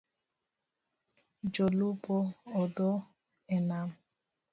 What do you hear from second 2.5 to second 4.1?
otho e nam.